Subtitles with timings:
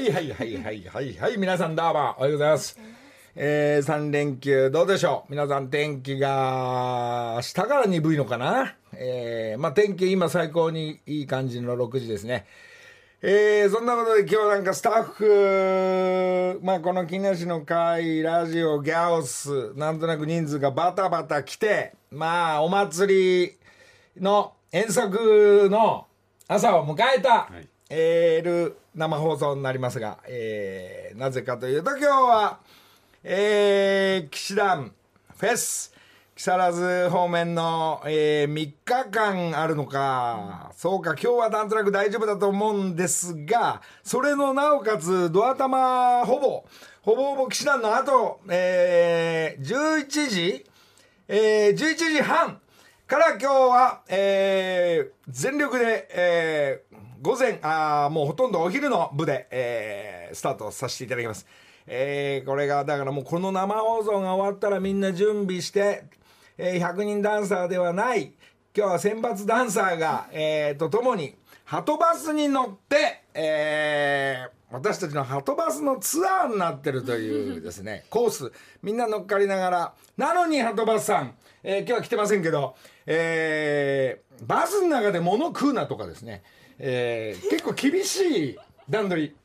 [0.00, 2.80] はいはいはいはいはいはい皆さんどうもおはようございます。
[3.36, 5.30] えー、3連休どうでしょう？
[5.30, 8.76] 皆さん天気が明日から鈍いのかな？
[8.94, 12.46] えー、まあ天気今最高にいい感じの6時ですね。
[13.20, 23.58] えー、そんなことで今日なんかスタッフ、まあこの木梨の会、ラジオ、ギャオス、なんとなく人数がバタバタ来て、まあお祭り
[24.18, 26.06] の遠足の
[26.48, 32.60] 朝を迎えた、はい、えー、生放送になりますが、えー、なぜかというと今日は、
[33.24, 34.92] えー、騎士団
[35.36, 35.92] フェス、
[36.36, 46.64] 木更津方面の、えー、3日間あるのか、うん、そうか、今日はなんとなく大丈夫だと思うんですが、それのなおかつ、ドア玉ほぼ、
[47.02, 50.66] ほぼほぼ騎士団の後、えー、11時、
[51.26, 52.60] えー、11時半
[53.10, 56.89] から今日は、えー、全力で、えー、
[57.22, 61.46] 午前、あもうほとんどお昼の部で、えー、スタートさせていただきます。
[61.86, 66.04] えー、これが、だからもうこの生放送が終わったらみんな準備して、
[66.56, 68.32] えー、100人ダンサーではない、
[68.74, 71.34] 今日は選抜ダンサーが、えー、とともに、
[71.66, 78.50] ハトバスに乗って、えー、私たちのハトバスのツアーになってるというですね、 コース、
[78.82, 86.42] みんな乗っかりながら、なのにハトバスさん、えー、今日は来てませんけど、えー、バスの中で物食うなとかですね、
[86.82, 89.36] えー、結構厳しい段取り。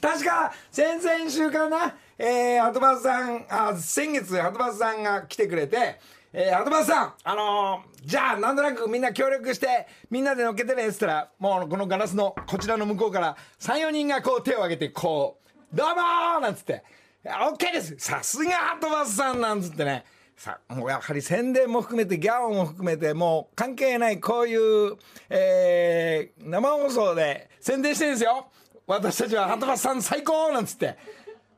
[0.00, 5.98] 確か、先々週かな、えー、ハトバスさん、あ、先月、ハトバスさんが来てくれて、
[6.32, 16.84] えー、ハトバスさん、あのー、じゃあ、なんとなくみんな協力して、みんなで乗っけてね、っつったら、もうこのガラスのこちらの向こうから、3、4人がこう手を挙げて、こう、どうもなんつって、
[17.24, 17.96] オッケーです。
[17.98, 20.04] さすがハトバスさんなんつってね、
[20.40, 20.74] さあ。
[20.74, 24.96] もうやはり宣伝も含めてギャオも含めてもう関係ないこういう、
[25.28, 28.46] えー、生放送で宣伝してるんですよ。
[28.86, 30.96] 私たちは鳩場さん最高なんつって。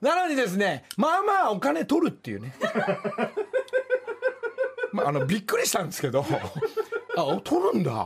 [0.01, 2.57] なのにですねまあまあお金取るっていうね。
[4.91, 6.27] まあ、あのびっくりしたんですけど。
[7.17, 8.05] あ取るんだ。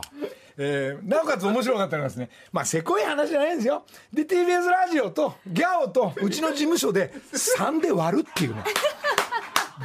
[0.59, 3.83] えー、なおかつ面白かったのはですね、まあ、せこい話じゃないんですよ。
[4.13, 8.63] で、TBS ラジオとギャオとうちの事務所で3で割るっていうね。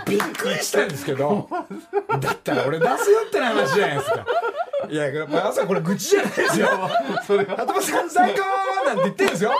[0.06, 1.48] びっくりしたんですけど、
[2.20, 4.26] だったら俺出すよって話じゃないですか。
[4.88, 6.68] いや、まあ、朝これ愚痴じゃないですよ。
[7.26, 8.40] それ、鳩場さん最高
[8.86, 9.52] なんて言ってるんですよ。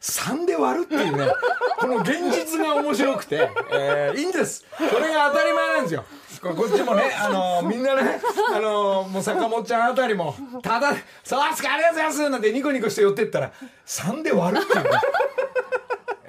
[0.00, 1.32] 3で割るっていうね、
[1.78, 4.64] この現実が面白くて、えー、いいんです。
[4.76, 6.04] それが当たり前なんですよ。
[6.42, 8.18] こっちもね、あのー、みんなね、
[8.54, 13.52] あのー、もう坂本ちゃんあたりも、ただ、そうっすか、ありがとうございますなんてニコニコして寄ってったら、
[13.86, 14.90] 3で割るっていうね。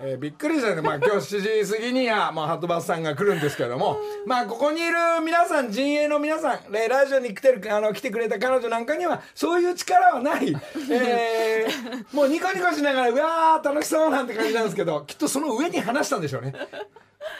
[0.04, 10.56] えー、びっくりしたんで、まあ、今日7時過ぎには、 まあ、ハトバスさんが来るんですけれども、まあ、ここにいる皆さん、陣営の皆さん、ラジオに来てる、あの、来てくれた彼女なんかには、そういう力はない。
[10.90, 16.54] えー、 もうニコニコしながら、うわー、楽しそうなんて感じなんですけど、きっとその上に話したんでしょうね。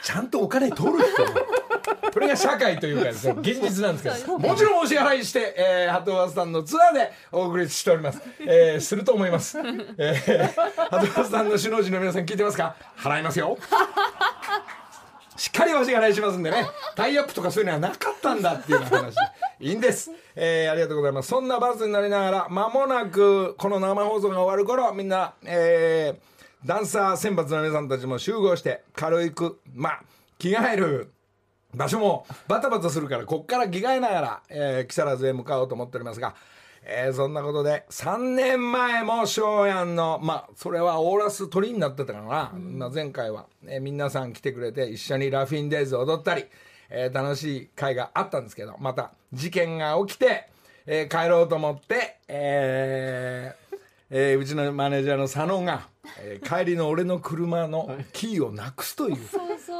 [0.02, 1.22] ちゃんとお金取るって
[2.12, 10.52] これが社会というかですね現実なんですけどもちろんお支払いして、えー、ハトバスさんのツアーでお送りしております、えー、すると思います、えー、
[10.90, 12.76] ハトバスさんの首脳陣の皆さん聞いてますか？
[12.96, 13.58] 払いますよ。
[15.36, 16.64] しっかりお支払いしますんでね。
[16.94, 19.16] タイアップとかそういうのはなかったんだっていう話。
[19.58, 21.28] いいんです、えー、ありがとうございます。
[21.30, 26.32] そんなバスになりながら間もなくこの生放送が終わる頃みんなえー
[26.64, 30.02] ダンサー選抜の皆さんたちも集合して軽くまあ
[30.38, 31.10] 着替える
[31.74, 36.34] 場所もバタバタするからこっから着替えながら、えー、木更津へ向かおうと思っておりますが、
[36.84, 46.44] えー、そんなことで3年前も翔やんのまあそれはオーラス鳥になってたかな、うん、まあ、前回は、えー、皆さん来てくれて一緒にラフィンデイズ踊ったり、
[46.90, 50.48] えー、楽しい会があったんですけどまた事件が起きて、
[50.86, 53.76] えー、帰ろうと思って、えー
[54.10, 55.88] えー、うちのマネージャーの佐野が、
[56.18, 59.16] えー、帰りの俺の車のキーをなくすという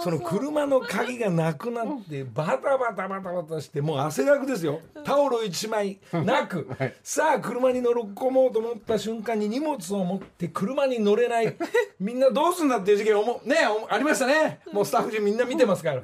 [0.02, 4.80] その車の鍵がなくなってバタバタバタバタしてもう汗だくですよ。
[5.04, 11.56] タオル1枚なく、 はい、さあ車に乗り込もうと思った瞬間に荷物を持って車に乗れない。
[11.98, 13.56] みんなどうすんだっていう事件おもね
[13.88, 14.60] ありましたね。
[14.72, 16.02] もうスタッフ陣みんな見てますから。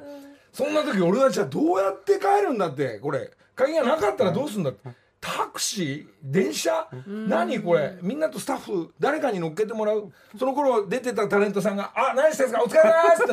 [0.51, 3.31] そんな時俺たちはどうやって帰るんだってこれ。
[3.55, 4.89] 鍵がなかったらどうすんだって。
[5.21, 6.87] タクシー電車？
[7.05, 7.97] 何これ？
[8.01, 10.11] みんなとスタッフ誰かに乗っけてもらう？
[10.37, 12.63] その頃出てたタレントさんが「あ何してんですか？
[12.63, 13.23] お疲れ様です」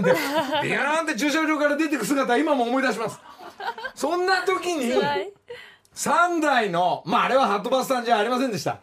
[0.60, 3.20] って ビヤーンって駐車場から出てく姿今も思い出します。
[3.94, 4.92] そんな時に
[5.94, 8.78] 3台のまああれはハットバスさんじゃありませんでした。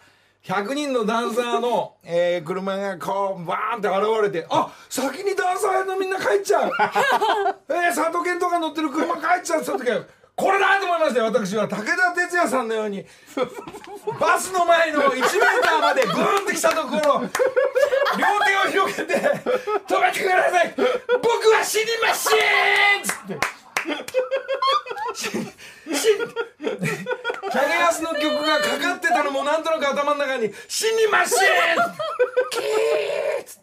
[0.46, 6.72] 100人のダンサーの、えー、車がこうバーンって現れてあ先にダンサーのみんな帰っちゃう
[7.70, 9.90] えー、佐藤健とか乗ってる車帰っちゃうって時
[10.36, 11.68] これだと思いまして私は。
[11.68, 13.06] 武田鉄矢さんのように。
[14.20, 15.24] バスの前の1メー
[15.62, 17.22] ターまでブーンって来たところ。
[18.18, 18.26] 両
[18.72, 19.14] 手を広げて
[19.88, 20.74] 「止めてください。
[20.76, 22.30] 僕は死にませ
[22.98, 23.40] ん!」っつって。
[25.14, 26.18] しし
[27.52, 31.38] キャゲアスの曲がかかってたのもなんとなく頭の中に「死にません!」
[32.50, 32.64] キー
[33.42, 33.63] ッつって。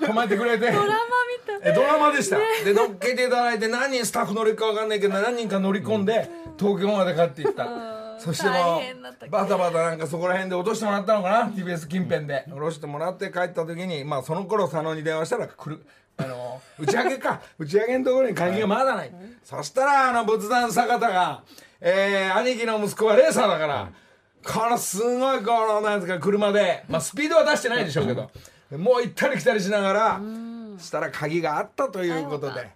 [0.00, 0.70] 止めてくれて。
[0.70, 1.70] ドラマみたい。
[1.70, 8.80] えドラマでした、で乗っけていただいて何人スタッフ乗れるか分かんないけど何人か乗り込んで東京まで帰っていった、そしても
[9.26, 12.44] うバタバタなんかそこら辺で落としてもらったのかな TBS 近辺で。
[12.48, 15.84] 下ろしてもらって帰った時にまあその頃佐野に電話したら来る
[16.16, 17.40] あの打ち上げか。
[17.58, 19.12] 打ち上げのところに鍵がまだない、
[19.42, 21.42] そしたらあの仏壇坂田が、
[21.80, 23.90] えー兄貴の息子はレーサーだから、
[24.44, 28.30] このすごいこのなんですか車で、まあ、スピードは出してないでしょうけど
[28.76, 30.20] もう行ったり来たりしながら
[30.78, 32.70] したら鍵があったということで。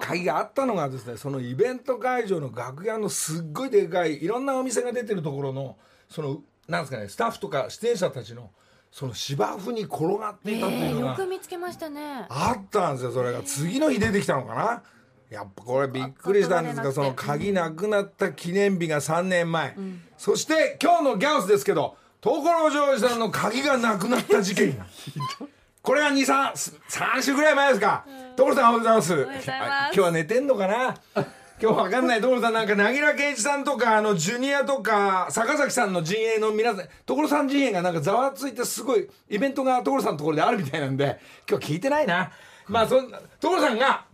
[0.00, 5.76] 鍵があったのがですねそのイベント会場の楽屋のすっごいでかいいろんなお店が出てるところの
[6.08, 8.50] そのなんですかねスタッフとか出演者たちの
[8.90, 12.26] その芝生に転がっていたっていうのがよく見つけましたね。
[12.28, 13.42] あったんですよそれが。
[13.42, 14.82] 次の日出てきたのかな？
[15.30, 19.76] やっぱこれびっくりしたんですがその鍵なくなった記念日が3年前、
[20.18, 24.78] そして今日のギャオスですけど所ジョージさんの鍵がなくなった事件
[25.82, 28.04] これが23週ぐらい前ですか。
[28.36, 29.14] 所さんおはようございます。
[29.14, 30.94] 今日は寝てんのかな？
[31.62, 32.20] 今日わかんない。
[32.20, 41.18] 所さんなんか凪良圭一さんとかあのジュニアとか坂崎さんの陣営の皆さん所さん陣営がなんかざわついてすごいイベントが所さんのところであるみたいなんで
[41.48, 42.30] 今日聞いてないな。
[42.68, 44.04] まあそんな所さんが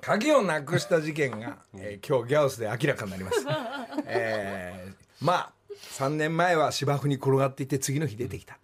[0.00, 3.46] 鍵をなくした事件が、えー今日ギャオスで明らかになります、
[4.06, 5.52] えーまあ
[5.98, 8.58] 3年前は芝生に転がっていて次の日出てきた、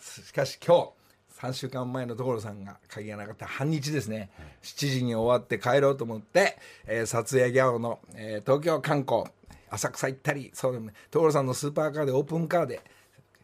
[0.00, 0.92] しかし今
[1.38, 4.30] 日3週間前の所さんが鍵がなかった半日ですね。
[4.62, 6.56] 7時に終わって帰ろうと思って、
[6.86, 9.24] えー撮影ギャオの、えー東京観光
[9.70, 12.80] 浅草行ったりそうでもね所さんのスーパーカーでオープンカーで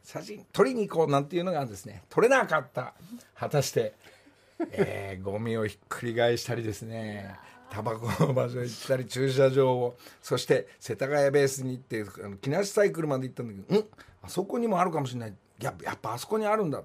[0.05, 2.95] 写真撮りに行こうなんていうのがですね撮れなかった。
[3.35, 3.95] 果たして
[4.71, 7.35] えーゴミをひっくり返したりですね
[7.73, 13.87] タバコの場所へ行ったり駐車場をそして世田谷ベースに行ってあの木梨サイクルまで行ったんだけどうん？
[14.23, 15.35] あそこにもあるかもしれない。
[15.59, 16.83] ややっぱあそこにあるんだ。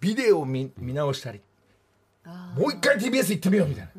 [0.00, 1.40] ビデオを見見直したり。
[2.56, 3.90] もう一回 TBS 行ってみようみたいな、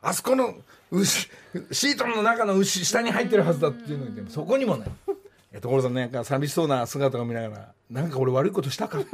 [0.00, 0.54] あそこの
[0.92, 1.28] 牛
[1.72, 4.88] シートの中の牛下に入ってるはずだっていうのにでもそこにもない。
[5.08, 5.12] え
[5.52, 8.98] 所さんなんか寂しそうな姿を見ながら「なんか俺悪いことしたか?」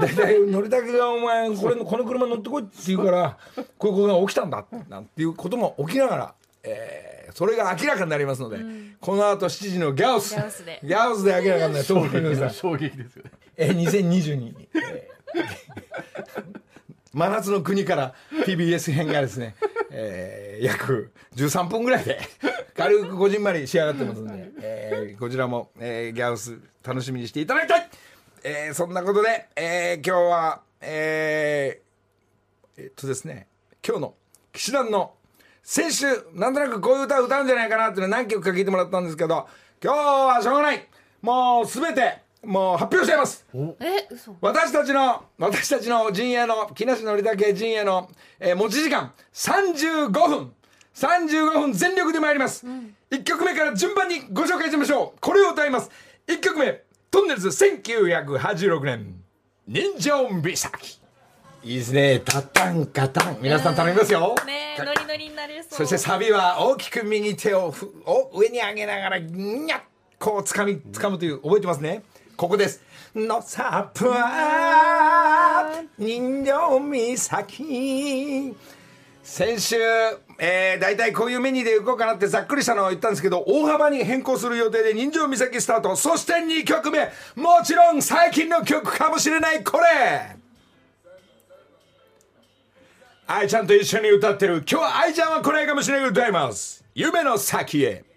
[0.00, 3.36] 大体乗りたけがお前これのこの車乗ってこいって言うから
[3.78, 8.58] こういうことが起きたんだなんていうことも起きながら、えーそれが明らかになりますので、
[9.00, 10.34] この後7時のギャオス。
[10.34, 10.80] ギャオスで。
[10.84, 13.30] ギャオスで明らかになると思います衝撃ですよね。
[13.56, 16.71] えー2022に、えー
[17.12, 18.14] 真夏の国から
[18.46, 19.54] TBS 編がですね、
[19.90, 22.20] えー約13分ぐらいで
[22.76, 27.88] 軽くこじんまり仕上がってますんで、えーこちらも、えーギャウス楽しみにしていただきたい、
[28.44, 33.48] えーそんなことで、えー今日はえーえっとですね
[33.86, 34.14] 今日の
[34.52, 35.14] 騎士団の
[35.62, 39.46] 先週なんとなくこういう歌を歌うんじゃないかなっていうのを何曲か聞いてもらったんですけど
[39.82, 39.96] 今日
[40.36, 40.88] はしょうがない。
[41.20, 43.46] もう全てもう発表しちゃいます。
[43.80, 44.36] え嘘。
[44.40, 48.10] 私たちの私たちの陣営の木梨憲武陣営の、
[48.40, 50.52] えー持ち時間35分。
[50.94, 52.66] 35分全力で参ります、
[53.10, 55.20] 1曲目から順番にご紹介しましょう。
[55.20, 55.90] これを歌います。
[56.26, 59.14] 1曲目トンネルズ1986年。
[59.66, 61.00] 人情岬
[61.62, 62.20] いいですね。
[62.24, 63.38] タタンカタン。
[63.40, 65.78] 皆さん頼みますよ、ねえノリノリになれそう。
[65.78, 69.80] そしてサビは大きく右手をふお上に上げながらにゃっ
[70.22, 72.02] こうつかみつかむという覚えてますね
[72.36, 72.82] ここです。
[73.14, 78.54] のさぷは人形岬。
[79.22, 79.76] 先週、
[80.38, 85.94] えー、大体こういうメニューで行こうかなってざっくりしたのを言ったんですけど大幅に変更する予定で人情岬スタート。
[85.94, 87.10] そして2曲目。
[87.36, 90.36] もちろん最近の曲かもしれないこれ。
[93.26, 94.64] 愛ちゃんと一緒に歌ってる。
[94.68, 96.84] 今日は愛ちゃんはこれかもしれないけど歌います。
[96.94, 98.11] 夢の先へ。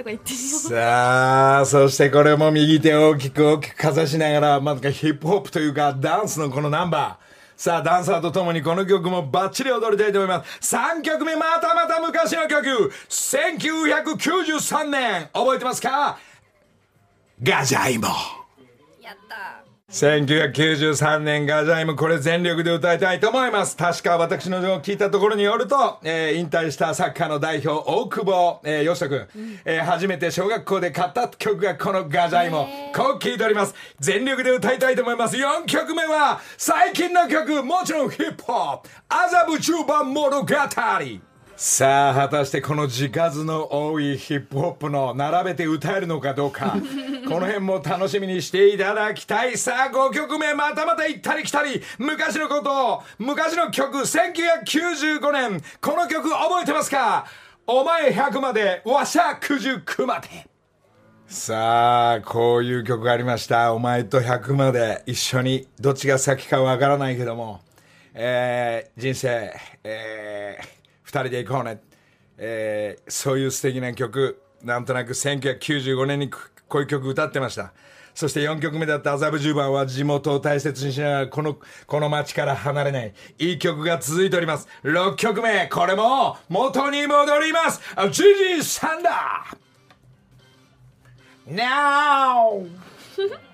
[0.00, 0.32] とか言って。
[0.32, 7.30] さあそしてこれも右手を大きく大きくかざしながらまずヒップホップというかダンスのこのナンバー。
[7.56, 10.74] さあダンサーとともにこの曲もバッチリ踊りたいと思います。
[10.74, 12.90] 3曲目またまた昔の曲。
[13.10, 15.28] 1993年。
[15.34, 16.18] 覚えてますか？
[17.42, 18.08] ガジャイモ。
[19.02, 19.59] やった
[19.90, 23.76] 1993年ガジャイムこれ全力で歌いたいと思います。
[23.76, 29.26] 確か私の情報を聞いたところによると、えー引退したサッカーの代表大久保、えー、義人君、
[29.64, 33.74] えー初めて小学校で買った曲がこのガジャイモこう聞いております。
[33.98, 35.36] 全力で歌いたいと思います。
[35.36, 37.64] 4曲目は最近の曲。
[37.64, 38.88] もちろんヒップホップ。
[39.08, 40.46] 麻布中盤物語
[41.62, 46.74] さあ果たしてこの字数の多いヒップホップの並べて歌えるのかどうか。
[47.28, 49.58] この辺も楽しみにしていただきたい。
[49.58, 51.82] さあ5曲目またまた行ったり来たり。
[51.98, 55.62] 昔のこと昔の曲1995年。
[55.82, 57.26] この曲覚えてますか？
[57.66, 60.28] お前100までわしゃ99まで。
[61.26, 63.74] さあこういう曲がありました。
[63.74, 67.60] お前と100まで一緒にどっちが先かわからないけども。
[68.14, 69.52] えー、人生
[69.84, 70.79] えー二
[71.18, 71.80] 人で行こうね、
[72.38, 76.38] えー、そういう素敵な曲なんとなく1995年にこ
[76.74, 77.72] ういう曲歌ってました
[78.14, 83.14] そして4曲目だった麻布十番は地元を大切にしながらこの、この街から離れない。
[83.38, 84.68] いい曲が続いております。
[84.82, 87.80] 6曲目、これも元に戻ります。
[88.10, 88.22] ジ
[88.58, 92.68] ジサンダー Now!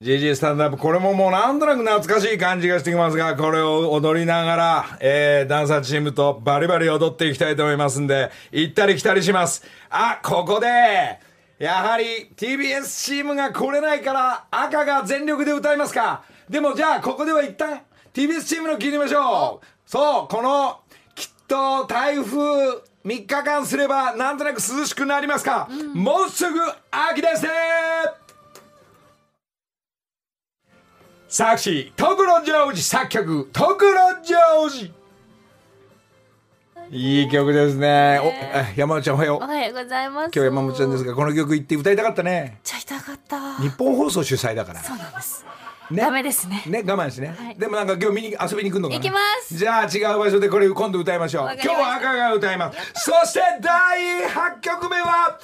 [0.00, 9.64] GG スタンドアップ、これももうなんとなく懐かしい感じがしてきますが、これを踊りながら、えー、ダンサーチームとバリバリ踊っていきたいと思いますんで、行ったり来たりします。
[9.90, 11.18] あ、ここで、
[11.58, 16.22] やはり TBS チームが来れないから赤が全力で歌いますか。
[16.48, 17.80] でもじゃあここでは一旦
[18.14, 19.66] TBS チームの聞いてみましょう。
[19.84, 20.78] そう、この
[21.16, 22.36] きっと台風
[23.04, 25.66] 3日間すればなんとなく涼しくなりますか。
[25.68, 26.60] うん、もうすぐ
[26.92, 27.50] 秋ですね
[31.30, 33.76] 作詞、所ジョージ作曲、所
[34.24, 34.94] ジョージ
[36.90, 38.18] いい曲ですね。
[38.18, 38.32] お、
[38.80, 39.44] 山本ちゃんおはよう。
[39.44, 40.30] おはようございます。
[40.34, 42.60] 今日山本ちゃんですが、この曲行って歌いたかったね。
[42.64, 43.58] ちゃいたかった。
[43.58, 44.82] 日本放送主催だから。
[44.82, 45.44] そうなんです。
[45.90, 46.62] ね、ダメですね。
[46.66, 47.36] ね、我慢ですね。
[47.38, 49.00] はい、でもなんか今日見に遊びに行くのかな。
[49.00, 49.54] 行きます。
[49.54, 51.52] じゃあ違う場所でこれ今度歌いましょう。
[51.52, 52.78] 今日は赤が歌います。
[52.94, 55.38] そして第8曲目は、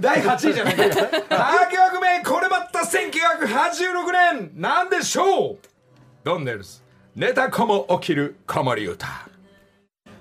[0.00, 0.82] 第8位じゃないか。
[0.84, 5.58] 8曲目、これまた1986年、なんでしょう？
[6.24, 6.80] ドンネルズ、
[7.16, 9.06] 寝た子も起きる子守歌。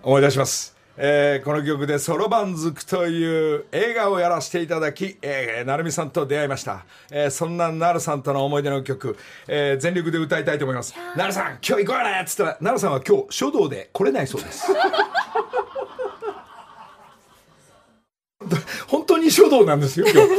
[0.04, 0.76] 思い出します。
[0.98, 6.86] えー、この曲でそろばんずくという映画をやらせていただき、えー、なるみさんと出会いました。
[7.12, 10.94] えー、そんななるさんとの思い出の曲、えー、全力で歌いたいと思います。
[11.16, 14.68] なるさん、今日行こうねっつったら、なるさんは今日書道で来れないそうです。
[18.88, 20.30] 本当に書道なんですよ、今日。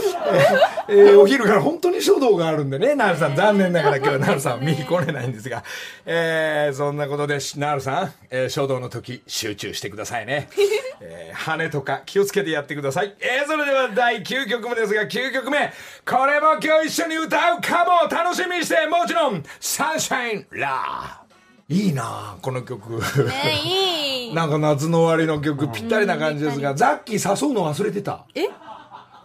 [0.88, 5.62] えー、お昼から本当に書道があるんでね、なるさん、残念ながら今日はなるさん見に来れないんですが、
[6.04, 10.48] えー、そんなことで、なるさん、えー、書道の時、集中してくださいね。
[11.00, 13.14] えー、羽とか気をつけてやってください。
[13.20, 15.72] えー、それでは第9曲目ですが、9曲目、
[16.04, 21.22] これも今日一緒に歌うかも楽しみにして、もちろん、サンシャインラー。
[21.72, 23.02] いいなこの曲、ね、
[23.64, 28.48] いい なんか夏の終わりの曲ぴったりな感じですが、ザッキー誘うの忘れてたえ？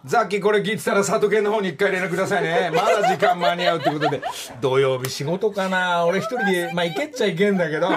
[0.08, 4.22] ザッキーこれ聞いてたら里犬の方に一回連絡くださいねまだ時間間に合うってことで
[4.58, 7.90] 土曜日仕事かな俺一人でまあ行けっちゃいけんだけど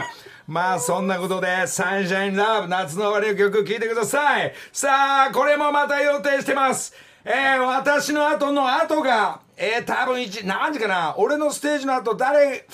[0.47, 4.53] まあそんなことで、サンシャインラブ夏の終わりの曲聴いてください。
[4.73, 6.93] さあ、これもまた予定してます。
[7.23, 12.65] えー、私の後の後が、えー、多分1、何時かな俺のステージの後誰、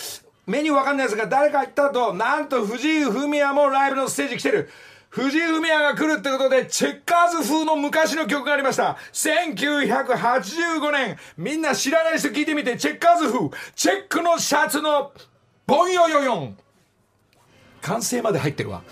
[0.48, 4.70] メニューわかんないですが、誰か言ったと、なんと藤井フミヤもライブのステージ来てる。
[5.18, 8.98] 藤井フミヤが来るってことで、チェッカーズ風の昔の曲がありました。
[9.14, 11.18] 1985年。
[11.36, 13.50] みんな知らない人聞いてみて、チェッカーズ風。
[13.74, 15.12] チェックのシャツの、
[15.66, 16.58] ボンヨヨヨン。
[17.82, 18.84] 完成まで入ってるわ。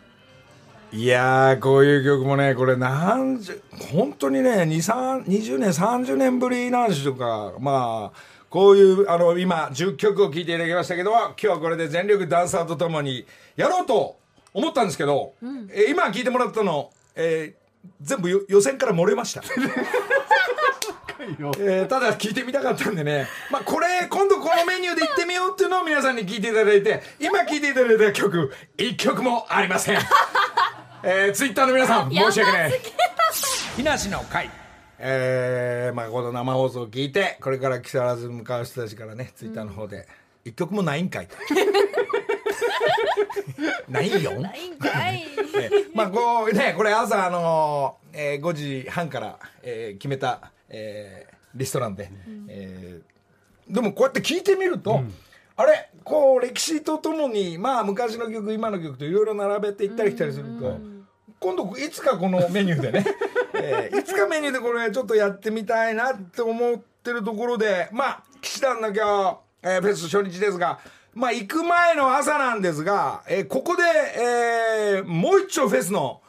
[0.92, 3.60] いやー、こういう曲もね、これ何十、
[3.92, 7.52] 本当にね、2、3、20年、30年ぶりなんでしょうか。
[7.58, 8.18] まあ、
[8.48, 14.17] こういうあの今10曲を聴いていただきましたけど今日はこれで全力ダンサーとともにやろうと
[14.54, 19.42] 思ったんですけど、うん、え今聴いてもらったの、えー、全部予選から漏れました。
[21.20, 29.98] えー、ただ聞いてみたかったんでね、まあ、これ今度このメニューで行ってみようっていうのを皆さんに聞いていただいて今聴いていただいた曲1曲もありません、
[31.02, 32.72] えー、ツイッターの皆さん申し訳ない。
[33.76, 34.50] 木梨の会。
[34.98, 40.08] えー、まあこの生放送を聞いてこれから木更津向かう人たちからねツイッターの方で
[40.44, 41.36] 「一曲もないんかい」と。
[43.88, 44.40] ないよ。
[44.40, 45.26] ないんかい。
[45.60, 55.14] えまあこうねこれ朝あのー、えー、5時半から、えー、決めた、えー、リストなんで、うん、えー、でもこうやって聞いてみると、うん、
[55.56, 60.66] あれこう歴史とともにまあ昔の曲今の曲といろいろ並べていったり来たりすると。
[60.66, 60.98] うん
[61.40, 63.06] 今度いつかこのメニューでね、
[63.54, 70.80] えー、いつかメニューでこれちょっとやってみたいなって思ってるところでまあ騎士団だけは、えー、フェス初日ですが
[71.14, 76.20] まあ行く前の朝なんですが、えー、ここで、えー、もう一丁フェスの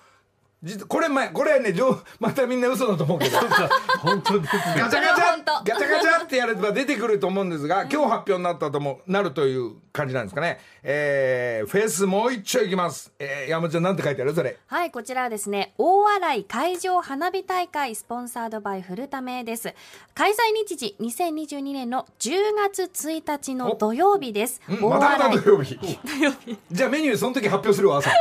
[0.90, 3.40] これ前これねじょ またみんな嘘だと思うけど。
[4.00, 10.60] 本当ですねガチャガチャガチャガチャってやれば出てくると思うんですが今日発表になったともなるという感じなんですかね。
[10.84, 13.12] えー、フェスもう一丁いきます。
[13.20, 14.58] えー、山ちゃんなんて書いてあるそれ。
[14.68, 19.74] はい、こちらはですね、大洗海上花火大会スポンサードバイフルタメです。
[20.14, 24.62] 開催日時2022年の10月1日の土曜日です。
[24.70, 25.76] うんまたまた土曜日。
[26.04, 26.58] 土曜日。
[26.72, 28.12] じゃあメニューその時発表するわ朝。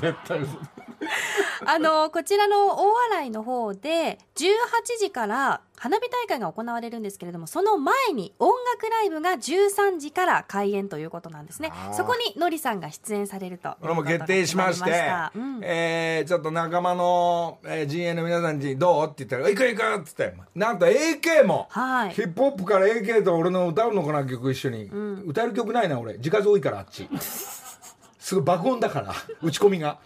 [0.00, 0.74] 絶対嘘
[1.66, 4.48] あのこちらの大洗の方で18
[4.98, 11.72] 時から花火大会が行われるんですけれどもその前に音楽ライブが13時から開演ということなんですね。
[11.92, 15.60] そこにのりさんが出演されるとこれも決定しましていうん。
[15.62, 22.10] えーちょっと仲間の、えー、陣営の皆さんに「どう?」って言ったら「行く行く!」っつってなんと AK も、はい。
[22.10, 25.24] ヒップホップから AK と俺の歌うのかな曲一緒に、ん。
[25.26, 26.18] 歌える曲ないな俺。
[26.18, 27.08] 字数多いからあっち。
[28.18, 29.98] すごい爆音だから打ち込みが。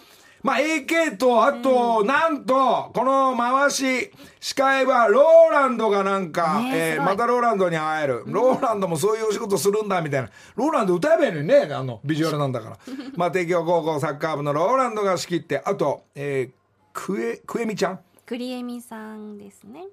[0.42, 10.30] まあ AK とあと、なんとこの回し司会はローランドがなんか、ええまたローランドに会える、ローランドもそういうお仕事するんだみたいな。
[10.54, 12.78] ローランド歌えばいいのにねあのビジュアルなんだから。
[13.16, 16.52] まあ帝京高校サッカー部のローランドが仕切ってあと、えー、
[16.92, 18.00] クエクエミちゃん？
[18.26, 19.86] 栗江美さんですね。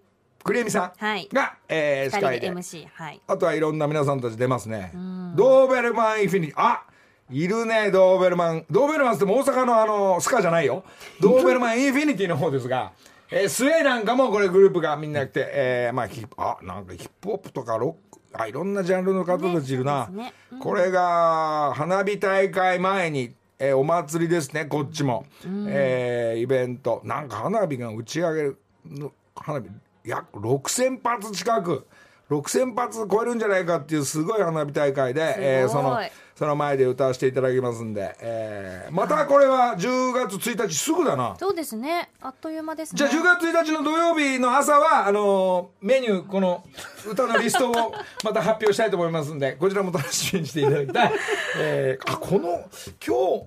[0.44, 1.04] クリエミさん？
[1.04, 1.28] はい。
[1.34, 2.52] が、えー、司2人で会で。
[2.52, 3.22] MC はい。
[3.28, 4.92] あとはいろんな皆さんたち出ますね。
[4.96, 5.36] ん。
[5.36, 6.54] ドーベルマンインフィニ。
[6.56, 6.84] あ
[7.32, 8.66] いるね、ドーベルマン。
[8.70, 10.84] ドーベルマンっても大阪のあの、スカじゃないよ。
[11.20, 12.92] ドーベルマンインフィニティの方ですが、
[13.32, 20.08] えースウェーなんかもこれグループがみんな来て、えーまあヒップ、あ、なんかヒップホップとかロック、あ、いろんなジャンルの方たちいるな。
[20.08, 25.26] ねねうんこれが、花火大会前に、えーお祭りですね、こっちも。
[25.68, 27.02] えーイベント。
[27.04, 29.68] なんか花火が打ち上げるの、花火、
[30.04, 31.88] 約6000発近く。
[32.30, 36.00] 6000発超えるんじゃないかっていうすごい花火大会で、えーその
[36.36, 41.36] その前で歌わせていただきますんで、えーまたこれは10月1日すぐだな。
[41.40, 42.10] そうですね。
[42.22, 42.98] あっという間ですね。
[42.98, 46.64] じゃあ10月1日の土曜日の朝はあのーメニューこの
[47.10, 47.74] 歌のリストを
[48.24, 51.14] また発表したいと思いますんでこちらも楽しみにしていただきたい、
[51.58, 52.66] えーあこの
[53.06, 53.46] 今日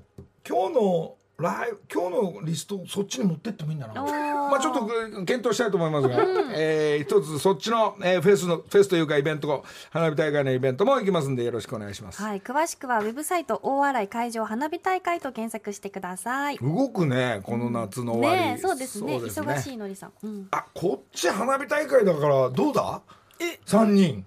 [0.49, 4.02] 今日のライブ今日のリストそっちに持ってってもいいんだな。
[4.02, 4.86] まあちょっと
[5.25, 6.17] 検討したいと思いますが、
[6.56, 16.58] えー一つそっちの、えーフェスのフェスというかイベント花火大会のイベントも行きますんでよろしくお願いします、はい詳しくはウェブサイト大洗海上花火大会と検索してください。
[16.58, 19.21] 動くねこの夏の終わり、ねえそうですね。
[19.30, 23.00] そう忙しいのりさん、うん、あこっち花火大会だからどうだ？
[23.39, 24.25] え？3人。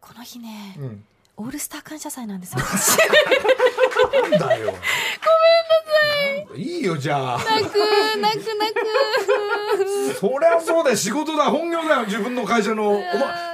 [0.00, 1.04] この日ね、うん。
[1.36, 2.60] オールスター感謝祭なんですよ
[4.10, 4.66] なんだよ。
[4.66, 4.78] ごめんな
[6.48, 6.62] さい。
[6.62, 7.38] いいよ、じゃあ。
[7.38, 7.78] 泣く、
[8.20, 10.14] 泣く、泣く。
[10.14, 13.00] そりゃそうだよ、仕事だ、本業だよ、自分の会社の、おま、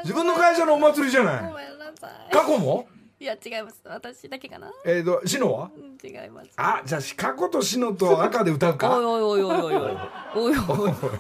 [0.03, 1.43] 自分の会社のお祭りじゃない。
[1.49, 2.33] ごめんなさい。
[2.33, 2.87] 過去も？
[3.21, 3.81] いや、違います。
[3.85, 4.71] 私だけかな。
[4.85, 5.71] えっ、ー、と、しのは？
[6.05, 6.51] 違います。
[6.57, 8.97] あ、じゃあ、過去としのと赤で歌うか。
[8.97, 9.97] おいおいおいおいおいおい。
[10.37, 10.57] おい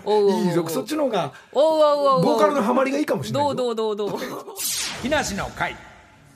[0.05, 0.49] おいい。
[0.51, 2.23] いぞ、そっちの方が、おいおいおい。
[2.25, 3.57] ボーカルのハマりがいいかもしれない。
[3.57, 4.21] どうどうどうどう。
[5.03, 5.75] 木梨の会。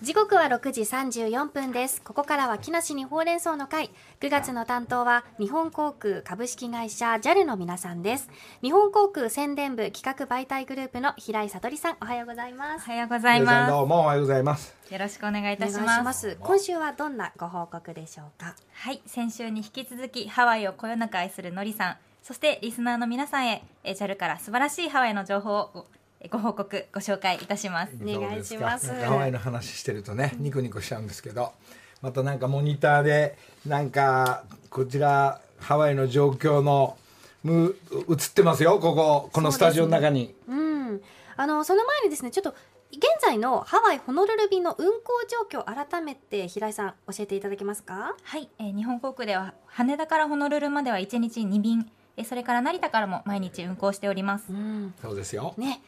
[0.02, 2.02] 時刻は6時34分です。
[2.02, 3.88] ここからは木梨にほうれん草の会。
[4.18, 8.28] 9月の担当は日本航空株式会社 JAL の皆さんです。
[8.62, 11.96] 日本航空宣伝部企画媒体グループの平井悟さん。
[12.02, 12.88] おはようございます。
[12.88, 14.00] おはようございまどうも。
[14.00, 14.74] おはようございます。
[14.84, 14.92] す。
[14.92, 16.02] よろしくお願いいたします。
[16.02, 16.36] ます。
[16.40, 18.56] 今週はどんなご報告でしょうか？
[18.72, 25.86] はい、先週に引き続きハワイをこよなく愛するのりさん、そしてリスナーの皆さんへ、え JAL から素晴らしいハワイの情報を
[26.30, 27.92] ご報告ご紹介いたします。
[28.00, 28.92] お願いします。
[28.92, 31.52] ハワイの話してるとねニコニコしちゃうんですけど。
[32.00, 36.96] またなんかモニターでなんかこちらハワイの状況の
[37.44, 38.80] む映ってますよ。
[38.80, 41.00] こここのスタジオの中に、うん。
[41.36, 42.56] あのその前にですねちょっと
[42.90, 45.12] 現在のハワイホノルル便の運航
[45.50, 48.16] 状況改めて平井さん教えていただけますか？
[48.22, 54.46] はい、えー日本航空では羽田からホノルルまでは1日2便、えーそれから成田からも毎日運航しております。
[54.50, 54.92] うん。
[55.00, 55.54] そうですよ。
[55.56, 55.80] ね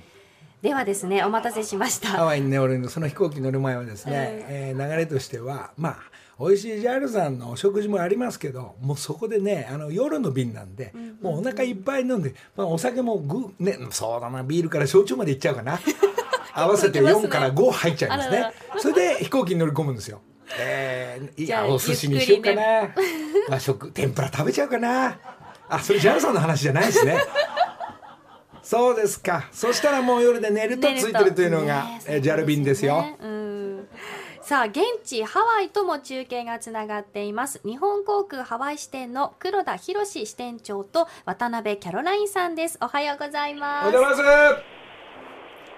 [0.65, 5.97] ではですねお待たせしましハたワイにね俺のその飛行機乗る前はですね、えー流れとしてはまあ
[6.41, 15.79] 美味しいジャルさんのお食事もありますけどもうそこでねあの夜の便なんで、もうお腹いっぱい飲んで、まあ、お酒もぐねそうだなビールから焼酎までいっちゃうかな。
[16.55, 18.53] 合わせて4から5入っちゃいますね。
[18.79, 20.23] それで飛行機に乗り込むんですよ。
[20.59, 22.63] えー、い じゃあやお寿司にしようかな、
[23.49, 25.19] 和食天ぷら食べちゃうかな。
[25.69, 27.19] あそれジャルさんの話じゃないですね
[28.75, 29.49] そうですか。
[29.53, 33.17] そしたらもう夜で寝るとついてるというのが、ねえージャル便ですよ、ね。
[33.21, 33.89] うん。
[34.43, 37.61] さあ現地ハワイとも中継がつながっています。
[37.65, 42.77] 日本航空ハワイ支店の黒田博支店長と渡辺キャロラインさんです。
[42.83, 43.87] おはようございおます。
[43.87, 44.63] はようございます。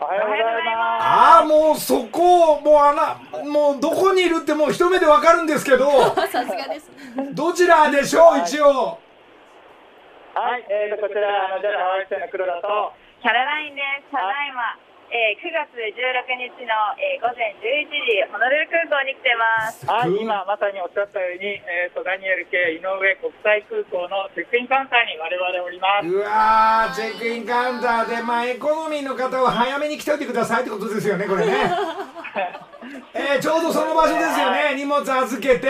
[0.01, 2.95] おはようございまああもうそこもうあ
[3.35, 6.15] なもうどこにいるってもう一目でわかるんですけど。
[6.17, 6.91] さすがです。
[7.35, 8.99] どちらでしょう一応。
[9.03, 9.06] す。
[10.37, 12.93] はい、えーと、こちら、あの、ジャルハワイ生の黒田と、
[13.25, 14.13] キャララインです。
[14.13, 14.77] ただいま、
[15.09, 15.97] えー9月16
[16.37, 19.89] 日の、えー午前11時、ホノルル空港に来てます。
[19.89, 26.09] はい、今まさにおっしゃったように、えーと、ダニエル系井上国際空港のチェックインカウンターに我々おります。
[26.11, 31.65] うわーチェックインカウンターでまあエコノミーの方は早めに来ておいてくださいってことですよねこれね
[33.17, 35.69] えーちょうどその場所ですよね荷物預けて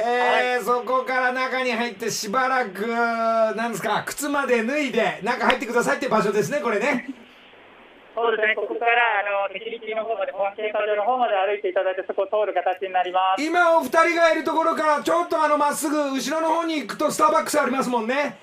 [0.00, 7.06] えーそこから中に入ってしばらくなんですか靴まで脱いで中入ってくださいって場所ですねこれね
[8.14, 13.42] そうですね、ここから、あの、セキュリティの方まで、保安検査場の方まで歩いていただいて、そこを通る形になります。
[13.44, 18.36] 今お二人がいるところからちょっとあのまっすぐ後ろの方に行くとスターバックスありますもんね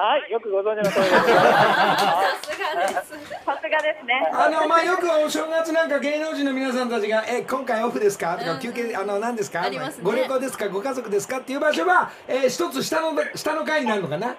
[0.00, 1.12] はい、よくご存知の通りです。
[1.12, 1.20] さ
[2.40, 3.10] すがです。
[3.44, 4.30] さすがですね。
[4.32, 9.60] あのまあよくお正月なんか芸能人の皆さんたちが「え今回オフですか?」とか「休憩あの何ですか？
[9.60, 10.70] ありますねご旅行ですか？
[10.70, 14.34] ご家族ですか?」っていう場所は、えー一つ下の下の階になるのかな？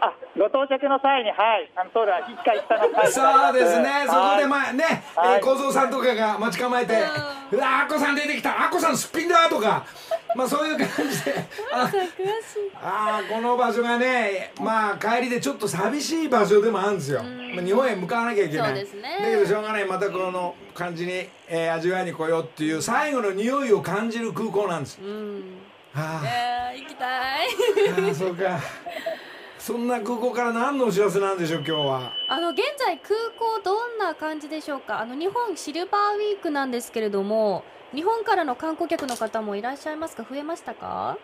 [0.00, 6.94] あ、ご到着の際に、はい、あの、そうだ、一回下の階そうですねそこであ、まあねはいえー小僧さんとかが待ち構えて
[7.50, 9.84] 「うわーアッコさん出てきたアッコさんすっぴんだ!」とか
[10.34, 11.34] まあそういう感じで。
[11.72, 11.90] あ
[12.82, 18.74] あーこの場所がねまあ帰りでちょっと寂しい場所でもあるんですよ、まあ、日本へ向かわなきゃいけない。
[18.74, 18.84] ね。
[18.84, 25.58] だけどしょうがないまたこの感じに、えー味わいに来ようっていう最後の匂いを感じる空港なんです、うん。
[25.94, 26.22] あ
[26.72, 27.48] えー、行きたい。
[27.88, 28.60] ーあーそうか。
[29.58, 32.12] そんな空港から何のお知らせなんでしょう今日は。
[32.28, 35.00] あの現在空港どんな感じでしょうか？
[35.00, 37.64] あの日本シルバーウィークなんですけれども
[37.94, 40.22] 日本からの観光客の方もいらっしゃいますか？
[40.22, 41.16] 増えましたか？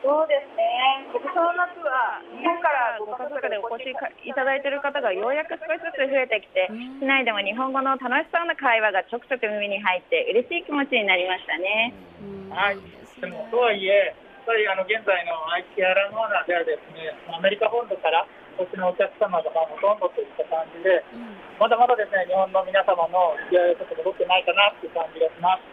[0.00, 0.64] そうですね。
[1.12, 11.92] 今年の夏は、日本からご家族でお越しいただいている方がようやく少しずつ増えてきて、市内でも日本語の楽しそうな会話がちょくちょく耳に入って、嬉しい気持ちになりましたね。
[12.24, 12.48] うん。
[12.48, 12.80] はい。
[12.80, 13.52] でも、ね。
[13.52, 18.24] とはいえ、やっぱりあの現在の愛知アラモーナではですね、アメリカ本土から
[18.56, 25.68] こっちのお客様がほとんどといった感じで、うんまだまだですね、日本の皆様の付き合いがちょっと戻ってないかなっていう感じがします。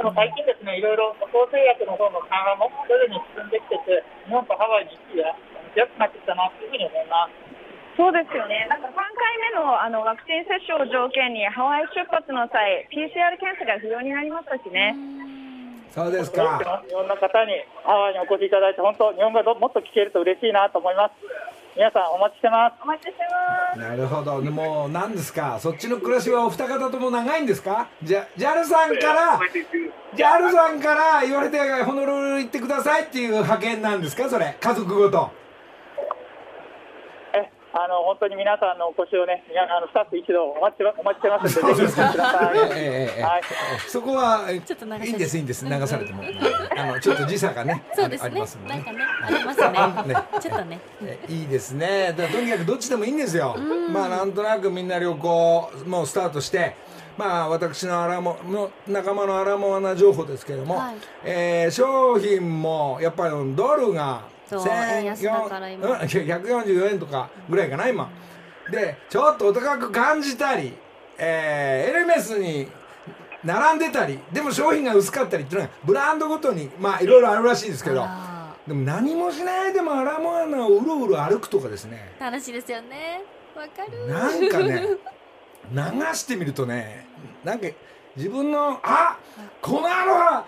[0.00, 5.36] でも最近ですね、いろいろ渡航制約の方の緩和も徐々に進んできてて、日本とハワイに行きが
[5.76, 7.36] しやすくなってきたなというふうに思います。
[7.92, 8.64] そうですよね。
[8.72, 9.04] なんか3回
[9.52, 14.96] 目のあのワクチン接種を条件にハワイ出発の際、PCR 検査が不要になりましたしね。
[15.92, 21.12] そうですいろんかな方にハワイにお越しいただいて、本当、日本語がもっと聞けると嬉しいなと思います。
[21.78, 22.74] 皆さんお待ちしてます。
[22.82, 23.78] お待ちしてます。
[23.78, 24.42] なるほど。
[24.42, 25.60] でも何ですか？
[25.60, 27.86] そっちの暮らしはお二方とも長いんですか？
[28.02, 29.38] じゃ JAL さんから
[30.16, 34.28] JAL さんから言われてホノルル行ってくださいっていう派遣なんですか？
[34.28, 35.30] それ家族ごと。
[35.30, 35.47] え
[37.72, 42.58] あの本当に皆さんのお越しをね、あのスタッフ一同お待ちお待ちしてますので、ぜひ来てください。
[42.58, 43.42] ええええはい。
[43.86, 45.64] そこはえちょっと流いいんですいいんです。
[45.66, 46.22] 流されても。
[46.76, 48.26] あのちょっと時差がねそうですね。
[48.26, 50.14] ありますんでなんかねありますね。
[50.14, 50.22] ね。
[50.40, 50.80] ちょっとね。
[51.02, 52.14] えいいですね。
[52.16, 53.56] とにかくどっちでもいいんですよ。
[53.92, 56.74] まあなんとなくみんな旅行もうスタートして
[57.18, 60.96] まあ私のアラモの仲間のアラモアナ情報ですけれども、はい。
[61.24, 65.88] えー商品もやっぱりドルがそう1000円安だから今。
[65.88, 68.10] うん144円とかぐらいかな今。
[68.70, 70.74] でちょっとお高く感じたり、
[71.18, 72.68] えーエルメスに
[73.44, 82.14] 並んでたりでも商品が薄かったりっていうのがブランドごとにまあいろいろあるらしいですけどあでも何もしないでもアラモアナをうろうろ歩くとかですね。
[82.18, 83.22] ー楽しいですよね。
[83.56, 84.06] わかる。
[84.08, 84.82] なんかね
[85.72, 85.80] 流
[86.14, 87.06] してみるとね
[87.44, 87.68] なんか
[88.16, 89.16] 自分のあ
[89.62, 90.44] このアロハ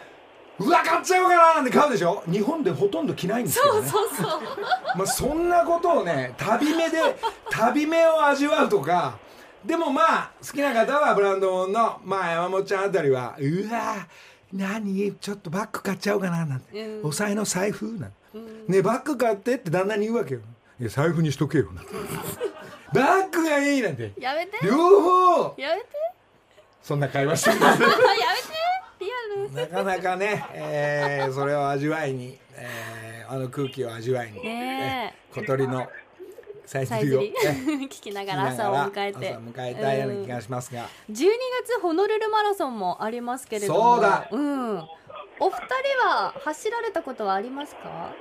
[0.61, 2.23] うわ買っちゃおうかななんて買うでしょ？
[2.31, 3.89] 日本でほとんど着ないんですけどね。
[3.89, 4.41] そうそう
[4.97, 6.99] まあ、そんなことをね旅目で
[7.51, 9.19] 旅目を味わうとか
[9.65, 14.07] でもまあ好きな方はブランドの、まあ、山本ちゃんあたりはうわ
[14.53, 15.13] 何？
[15.21, 17.09] ちょっとバッグ買っちゃおうかななんて、うん。
[17.09, 18.17] お財の財布なんて、
[18.69, 20.41] ねバッグ買ってって旦那に言うわけよ。
[20.81, 21.91] いや財布にしとけよなんて。
[22.93, 24.13] バッグがいいなんて。
[24.19, 24.59] やめて。
[24.65, 25.55] 両方。
[25.57, 25.87] やめて。
[26.83, 27.85] そんな会話してるやめて
[29.53, 35.35] なかなかね、えーそれを味わいに、えーあの空気を味わいに、ねえ。
[35.41, 35.87] 小鳥の
[36.67, 37.33] さえずりを、ね
[37.87, 39.35] 聞きながら朝を迎えて。
[39.37, 41.29] 迎えたような気がしますが、12
[41.65, 43.95] 月ホノルルマラソンもありますけれども。
[43.95, 44.29] そうだ。
[44.33, 44.79] うん。
[45.39, 48.13] お二人は走られたことはありますか？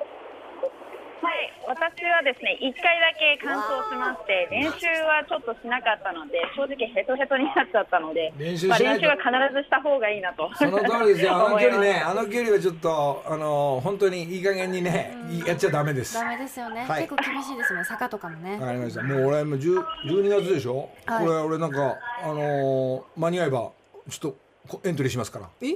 [1.19, 10.49] はい、私はですね、1回だけ完走しまして、練習はちょっとしなかったので、正直ヘトヘトになっちゃったので、練習まあ、練習は必ずした方がいいなと。
[10.55, 11.35] その通りですよ。
[11.35, 15.11] あの距離思いねあの距離はちょっとあの本当にいい加減にね、
[15.45, 16.15] やっちゃダメです。
[16.15, 17.03] ダメですよね、はい。
[17.03, 19.03] 結構厳しいですもん坂とかもね、わかりました。
[19.03, 21.25] もう俺もう10 12月でしょ、はい。
[21.25, 23.71] これ俺なんかあのー間に合えば
[24.09, 25.49] ちょっとこエントリーしますから。
[25.61, 25.75] え？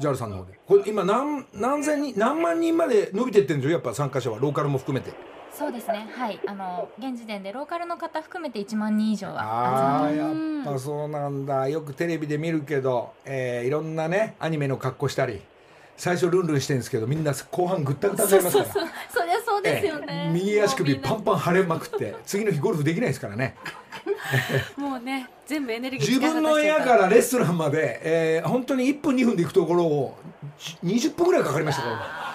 [0.00, 0.58] JAL さんの方で。
[0.66, 5.12] これ今何何千人何万人まで伸びてってるんですよやっぱ参加者はローカルも含めて。
[5.52, 6.06] そうですね。
[6.14, 6.38] はい。
[6.46, 11.68] あの現時点でローカルの方含めて1万人以上はああやっぱそうなんだ。
[11.68, 15.40] よくテレビで見るけど、えーいろんなねアニメの格好したり
[15.96, 18.70] 最初ルンルンしてるんですけどみんな後半ぐったぐたになりますから。
[18.70, 23.56] そりゃそうですよね、ええ右足首パンンパン腫れまくって次の日ゴルフできないですからね
[24.76, 30.16] もうね全部エネルギー自分の部屋からレストランまで、えー本当に1分2分で行くところを
[30.58, 32.26] じ20分ぐらいかかりましたから。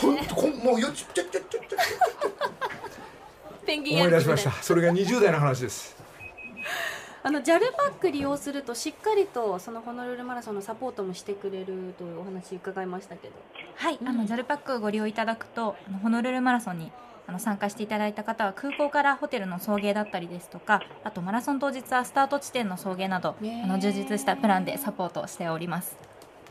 [0.00, 1.78] 本当こんもうよちょちょちょちょちょ
[3.66, 5.96] ペンギン思い出しましたそれが20代の話です
[7.22, 13.34] あの JAL パック利用するとしっかりとそのホノルルマラソンのサポートもしてくれるというお話伺いましたけど
[13.76, 16.92] はい、あの JAL パックをご利用いただくとあのホノルルマラソンに
[17.30, 25.96] あの参加していただいた方は空港からホテルの送迎だったりですとかあとマラソン当日はスタート地点の送迎などねあの充実したプランでサポートしております。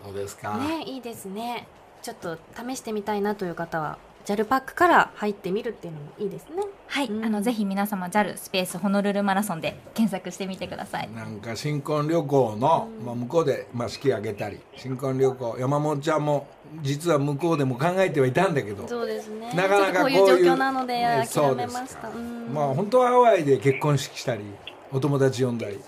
[0.01, 0.57] そうですか。
[0.57, 1.67] ねいいですね。
[2.01, 3.97] ちょっと試してみたいなという方は
[4.29, 6.61] JAL パックから入ってみるっていうのもいいですね。
[6.87, 7.25] はい、うん。
[7.25, 11.09] あのぜひ皆様 JAL スペースホノルルマラソンで検索してみてください。
[11.15, 16.47] なんか新婚旅行の、まあ、向こうで、まあ、式挙げたり新婚旅行山本ちゃんも
[16.83, 19.51] 実は向こうでも考えてはいたんだけどそうですね。
[19.55, 21.97] なかなかこういう状況なのでね諦めました、そうです。
[21.97, 22.53] かうん。
[22.53, 24.43] まあ本当はハワイで結婚式したり
[24.91, 25.79] お友達呼んだり。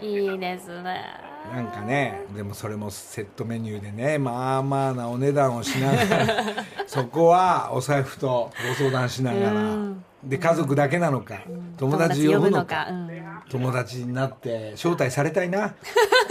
[0.00, 6.44] いいですねなんかねでもそれもセットメニューでねまあまあなお値段をしながら
[6.86, 10.04] そこはお財布とご相談しながら、うん。
[10.24, 11.40] で家族だけなのか、
[11.76, 13.10] 友達呼ぶのかうん。
[13.48, 15.74] 友達になって招待されたいな。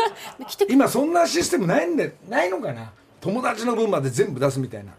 [0.69, 2.91] 今そんなシステムないんでないのかな？
[3.21, 4.91] 友達の分まで全部出すみたいな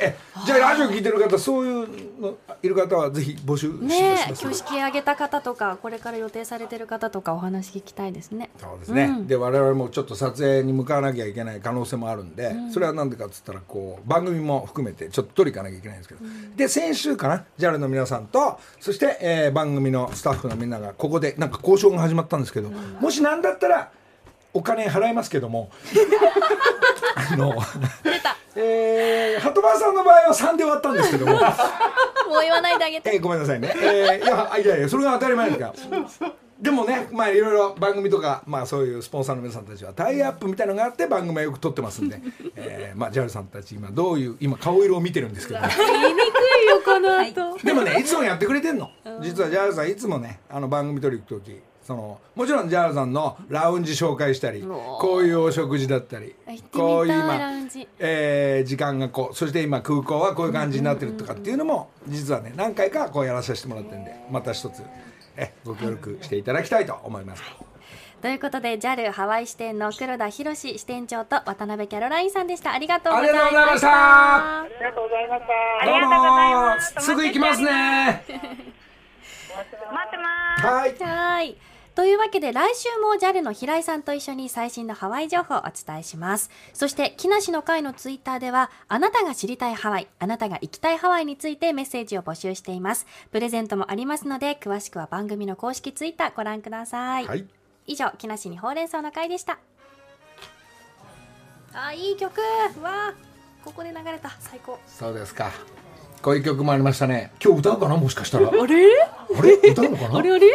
[0.00, 8.50] え じゃあラジオ聞いてる方そういうのいる方はぜひ募集しねえます挙式挙げた方とかこれから予定されてる方とかお話聞きたいですね。
[8.58, 9.26] そうですね、うん。
[9.26, 16.20] で我々もちょっと撮影に向かわなきゃいけない可能性もあるんで、それは何でかっつったらこう番組も含めてちょっと撮り行かなきゃいけないんですけど、
[16.56, 23.90] で先週かな JAL の皆さんとそして、えー番組のスタッフのみんながここでなんか交渉が始まったんですけど、もし何だったら
[24.52, 25.70] お金払いますけども
[27.32, 27.54] あの
[28.56, 31.32] えー、鳩場さんの場合は3で終わったんですけども。
[32.30, 33.14] もう言わないであげて。
[33.14, 33.72] えーごめんなさいね。
[33.76, 36.32] えーいや、いやいや、それが当たり前ですから。
[36.60, 42.20] でもね、まあいろいろ番組とか、まあそういうスポンサーの皆さんたちはタイアップみたいのがあって番組はよく撮ってますんで、
[42.54, 46.24] えー、まあ JAL さんたち今どういう、今顔色を見てるんですけど、ね、言いにく
[46.64, 48.90] いよこの後、でもね、いつもやってくれてんの。
[49.22, 56.36] 実は JAL さんいつもね、あの番組撮り行く時そのもちろん JAL さんのラウンジ紹介したりこういうお食事だったり
[56.72, 57.66] こういう今
[57.98, 64.84] えー時間がこうそして今空港はこういう感じになってるとかっていうのも実はね何回かこうやらさせてもらってるんでまた一つ
[65.36, 67.42] えご協力していただきたいと思います。
[68.22, 72.70] ということで JAL ハワイ支店の黒田博支店長と渡辺キャロラインさんでした。
[72.72, 73.40] ありがとうございま
[73.76, 74.60] した。
[74.60, 75.52] ありがとうございました。
[75.80, 78.24] ありがとうございますどうもすぐ行きますね。
[79.90, 80.66] 待ってます。
[80.66, 80.96] はい。
[80.98, 81.56] はい。
[81.94, 86.50] というわけで来週も JAL の平井さんと一緒に最新のハワイ情報をお伝えします。
[86.72, 93.06] そして木梨の会のツイッターではあなたが知りたいハワイあなたが行きたいハワイについてメッセージを募集しています。
[93.32, 97.44] プレゼントもありますので詳しくは番組の公式ツイッターご覧ください、はい。
[97.86, 99.58] 以上木梨にほうれん草の会でした。
[101.74, 102.40] あいい曲。
[102.82, 103.14] わあ
[103.64, 104.30] ここで流れた。
[104.40, 104.78] 最高。
[104.86, 105.50] そうですか。
[106.22, 107.32] こういう曲もありましたね。
[107.42, 107.96] 今日歌うかな？
[107.96, 108.48] もしかしたら。
[108.48, 109.70] ああれれ？
[109.70, 110.18] 歌うのかな？
[110.18, 110.48] あれあれ？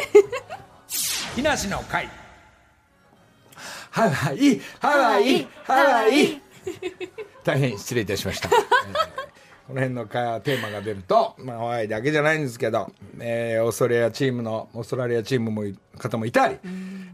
[1.35, 2.07] 木梨の会。
[3.91, 6.41] ハワイハワイハワイ。
[7.43, 8.55] 大変失礼いたしました、え ー
[9.67, 16.57] この辺のかテーマが出ると、まあ、ハワイだけじゃないんですけど、えーオーストラリアチームのオーストラリアチームもい方もいたり、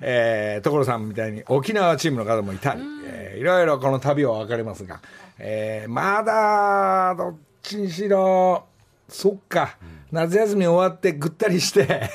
[0.01, 4.99] えー所さんみたいに沖縄チームの方もいたり、えーいろいろこの旅は分かれますが、
[5.39, 8.65] えーまだどっちにしろ
[9.09, 9.77] そっか、
[10.11, 12.09] 夏休み終わってぐったりして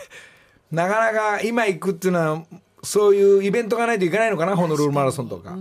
[0.70, 2.42] なかなか今行くっていうのは
[2.83, 5.57] そういうイベントがないといけないのかなホノルルマラソンとか。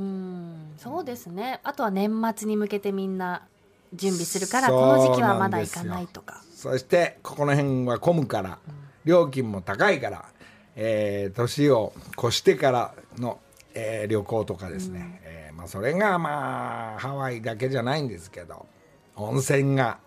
[0.78, 1.60] そうですね。
[1.64, 3.44] あとは年末に向けてみんな
[3.94, 6.42] 準備するからこの時期はまだ行かないとか。
[6.54, 8.60] そしてここの辺は混むから
[9.06, 10.26] 料金も高いから、
[10.76, 13.40] えー年を越してからの、
[13.74, 18.66] えー旅行とかですね、えーまあ、それがまあハワイだけじゃないんですけど
[19.16, 20.00] 温泉が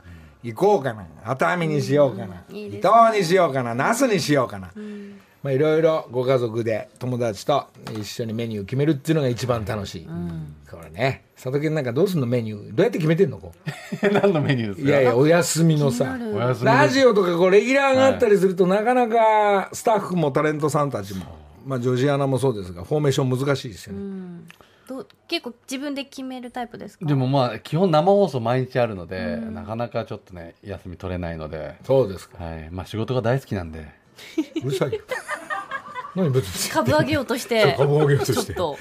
[0.43, 1.07] 行こうかな。
[1.25, 2.79] 熱海にしようかな、いいですね。
[2.79, 3.75] 伊東にしようかな。
[3.75, 4.71] 那須にしようかな、
[5.43, 10.09] まあ、いろいろご家族で友達と一緒にメニュー決めるっていうのが一番楽しい、
[10.71, 11.25] これね。
[11.35, 12.75] 佐藤健なんかどうすんのメニュー？
[12.75, 13.39] どうやって決めてんの？
[13.39, 13.53] こ
[14.03, 14.09] う。
[14.13, 14.89] 何のメニューですか？
[14.89, 16.19] いやいやお休みのさ。
[16.65, 21.27] ラジオとかこうレギュラーがあったりすると、なかなかスタッフもタレントさんたちも、
[21.65, 24.41] まあ、ジョージアナもそうですがフォーメーション難しいですよね、
[24.89, 27.05] どう結構自分で決めるタイプですか？
[27.05, 32.43] でもまあ基本生放送毎日あるので、なかなかちょっとね休み取れないので、そうですか。
[32.43, 33.87] はい、まあ仕事が大好きなんで。
[34.65, 35.01] うるさいよ。
[36.17, 36.73] 何別に。
[36.73, 37.75] 株上げようとして。
[37.77, 38.55] 株上げようとして。
[38.55, 38.79] ちょっと。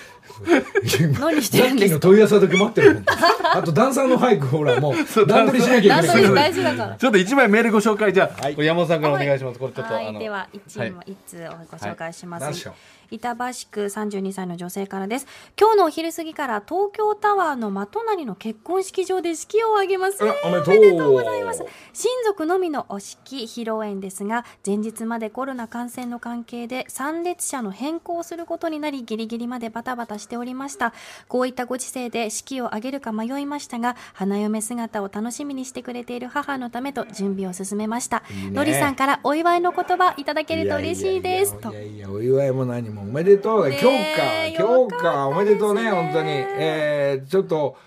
[0.96, 2.08] 何何してるんですか？
[2.08, 3.06] の問い合わせだけ待ってるもん。
[3.54, 4.96] あとダンサーの俳句ほらもう
[5.28, 6.08] 段取りしなきゃいけない。
[6.08, 6.96] 段取り大事だから。
[6.96, 8.56] ちょっと一枚メールご紹介じゃあ、はい。
[8.56, 10.20] これ山本さんからお願いします、これちょっとあのはい。
[10.20, 12.74] では一位も一通をご紹介します、何でしょう？
[13.12, 15.28] 板橋区32歳の女性からです。
[15.60, 20.24] 今日のお昼過ぎから東京タワーの真隣の結婚式場で式を挙げます。
[20.24, 21.17] おめでとう。
[21.17, 21.63] ございます。
[21.93, 30.93] 親族のみのお式披露宴ですが前日までコロナ感染の関係で参列者の変更をすることになりギリギリまでバタバタしておりました。
[31.28, 38.24] こういったご時世で式を挙げるか迷いましたが花嫁姿を楽しみにしてくれている母のためと準備を進めました。
[38.30, 38.52] いいね。
[38.52, 41.60] のりさんからお祝いの言葉いただけると嬉しいです。
[41.60, 43.64] といやいやいやお祝いも何もおめでとう。
[43.64, 46.30] だ、ねえ今日か今日かおめでとうね本当に。
[46.32, 47.78] えー、ちょっと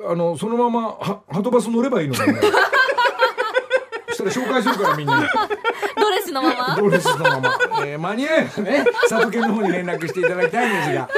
[0.00, 2.40] あのそのままはハトバス乗ればいいのにね。
[4.12, 5.28] したら紹介するからみんなに。
[5.96, 6.76] ドレスのまま？
[6.76, 11.08] ドレスのまま、えー、間に合えばね里犬の方に連絡していただきたいんですが。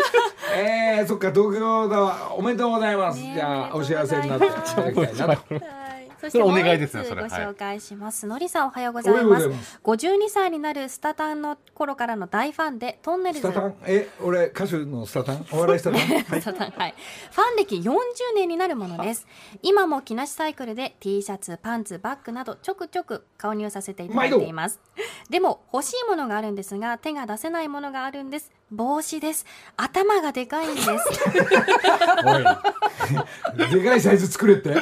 [0.54, 2.00] えー、そっか東京だ。
[2.00, 5.28] わおめでとうございます、ねえじゃあお幸せになっていただきたいなと。
[5.28, 5.85] はい
[6.30, 8.26] そそれお願いもう一ですねつご紹介します。
[8.26, 9.80] のりさんおはようございますございます。
[9.84, 13.74] 52歳になるスタタンの頃からの大ファンでトンネルズスタタン？
[13.86, 15.46] え俺歌手のスタタン？
[15.52, 16.00] お笑いスタタン？
[16.00, 16.94] はいスタタンはい。
[17.30, 17.94] ファン歴40
[18.34, 19.26] 年になるものです。
[19.62, 24.80] 今も木梨サイクルで T シャツ、パンツ、バッグなどちょくちょく購入させていただいています。
[25.30, 28.50] でも欲しいものがあるんですが手が出せないものがあるんです。
[28.70, 29.46] 帽子です。
[29.76, 30.88] 頭がでかいんです。
[33.70, 34.74] でかいサイズ作れって？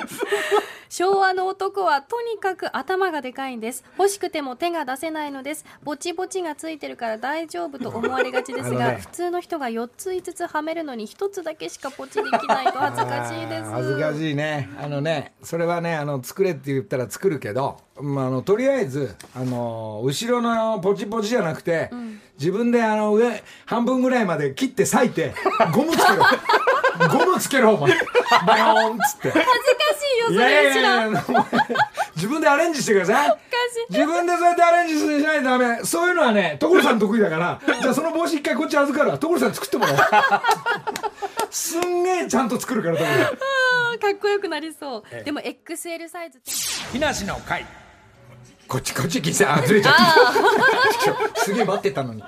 [0.97, 3.83] 昭和の男はとにかく頭がでかいんです。
[3.99, 5.65] 欲しくても手が出せないのです。
[5.83, 8.99] ぼちぼちがついてるから大丈夫と思われがちですが、ね。
[9.01, 13.65] 普通の人が4つ5つはめるのに1つだけしかポチできないと恥ずかしいです。
[13.73, 14.69] 恥ずかしいね。
[14.81, 21.91] あのねそれはねあの作れって言ったら作るけど、まあ、あのとりあえずあの後ろのポチポチじゃなくて、
[22.39, 25.35] 自分であの上半分ぐらいまで切って裂いて
[25.73, 26.25] ゴムつけろ。
[27.09, 27.99] ゴムつけろお前。
[28.47, 29.31] バヨーンっつって。
[29.31, 29.84] 恥ずかしい
[30.19, 31.45] よそいやいれ知らんやいやお前
[32.17, 33.39] 自分でアレンジしてください。
[33.91, 35.85] 自分でそうやってアレンジしないとダメ。
[35.85, 37.61] そういうのはね所さん得意だから。
[37.81, 39.19] じゃあその帽子一回こっち預かるわ。
[39.19, 39.99] 所さん作ってもらおう。
[41.51, 43.31] すんげえちゃんと作るから所さ
[43.99, 45.25] かっこよくなりそう。
[45.25, 46.51] でも XL サイズって。
[46.93, 47.67] 木梨の会
[48.69, 49.61] こっちこっち来てあ。
[49.63, 49.95] ずれちゃっ
[51.35, 51.41] た。
[51.45, 52.23] すげえ待ってたのに。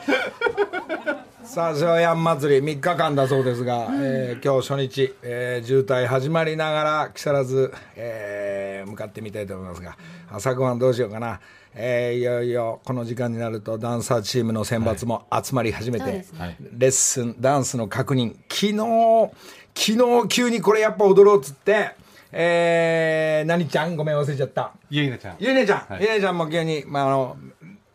[1.45, 9.97] さあ庄屋祭り3日間だそうですが、えー今日初日、えー渋滞始まりながら木更津、えー向かってみたいと思いますが
[10.31, 11.41] 朝ごはんどうしようかな、
[11.75, 16.57] えーいよいよこの時間になるとダンサーチームの選抜も集まり始めて、そうですね。
[16.77, 18.35] レッスンダンスの確認。
[18.51, 19.31] 昨日
[19.75, 21.93] 昨日急にこれやっぱ踊ろうっつって
[22.39, 23.97] えー、何ちゃん？
[23.97, 24.75] ごめん忘れちゃった。
[24.91, 25.37] ゆいなちゃん。
[25.39, 26.03] ゆいねちゃん、はい。
[26.03, 27.37] ゆいねちゃんも急に、まあ、あの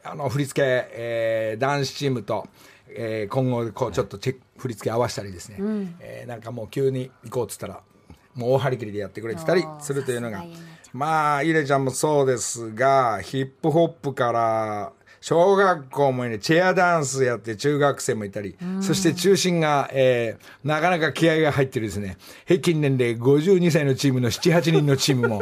[0.04, 2.47] あの振り付け、えー男子チームと、
[2.89, 5.58] えー今後こうちょっとチェック振り付け合わせたりですね、
[5.99, 7.82] えーなんかもう急に行こうっつったら
[8.34, 10.43] もう大張り切りでやってくれてたりするというのが。
[10.93, 22.17] まあゆねちゃんもそうですがヒップホップから小学校もねチェアダンスやって中学生もいたり、そして中心が、えーなかなか気合が入ってるですね。
[22.45, 25.41] 平均年齢52歳のチームの78人のチームも。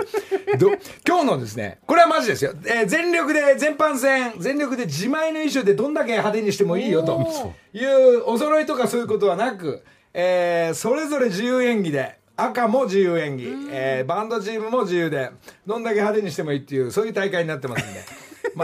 [0.57, 0.71] ど
[1.07, 7.53] 今日のですねこれはマジですよ、えー全力で全般戦全力で自前の衣装でどんだけ派手にしてもいいよと。
[7.73, 9.81] いうお揃いとかそういうことはなく、
[10.13, 15.29] えーそれぞれ自由演技で赤も自由演技、えーバンドチームも自由で
[15.65, 17.99] どんだけ派手にしてもいいっていうそういう大会になってますんで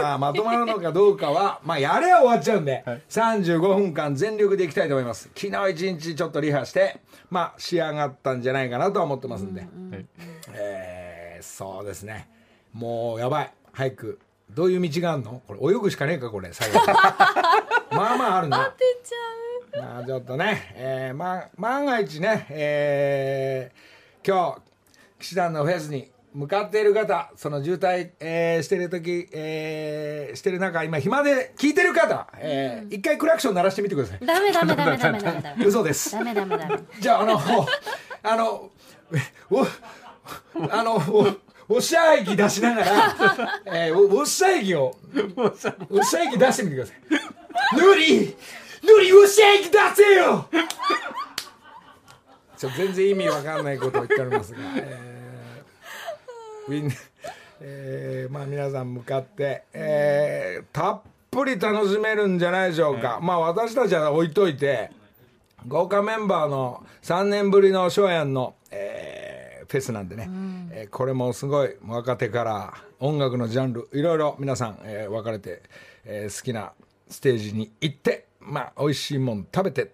[0.02, 5.30] まあまとまるのかどうかはまあやれば終わっちゃうんで、35分間全力でいきたいと思います。
[5.34, 10.06] 昨日一日ちょっとリハしてまあ仕上がったんじゃないかなとは思ってますんで、はい。
[10.52, 12.28] えーそうですね。
[12.72, 13.52] もうやばい。
[13.72, 14.18] 早く。
[14.50, 15.42] どういう道があるの？
[15.46, 16.78] これ泳ぐしかねえかこれ最後。
[16.86, 18.72] まあまああるな。
[19.78, 24.60] まあちょっとね、えーま、万が一ね、えー今日
[25.20, 34.26] 騎士団のフェスに向かっている方その渋滞、えーしてる時、えーしてる中今暇で聞いてる方、えー一回クラクション鳴らしてみてください。
[34.26, 35.64] ダメダメダメダメダメダメ。
[35.64, 36.12] 嘘です。
[36.12, 36.78] ダメダメダメ。
[37.00, 37.40] じゃああの
[38.22, 38.70] あの
[39.50, 39.66] お
[40.70, 40.96] あの
[41.68, 43.16] おおしゃ息出しながら、
[43.64, 44.94] えー、おおしゃ息を
[45.88, 47.80] おしゃ息出してみてください。
[47.80, 48.36] ぬり
[48.82, 50.50] ぬりおしゃ息出せよ。
[52.58, 55.15] ちょ全然意味わかんないことを言っておりますが、えー、
[56.68, 56.94] みんな、
[57.60, 61.00] えー、まあ皆さん向かって、えー、たっ
[61.30, 64.90] ぷり楽しめるんじゃないでしょうか、まあ私たちは置いといて
[65.66, 70.28] 豪華メンバーの3年ぶりのショーヤンの、えーフェスなんでね、
[70.70, 75.62] えーこれもすごい若手から音楽のジャンルいろいろ皆さん、えー分かれて、
[76.04, 76.72] えー好きな
[77.08, 79.90] ステージに行ってまあ美味しいもん食べてうん